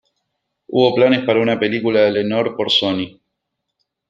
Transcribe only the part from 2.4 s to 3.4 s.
por Sony.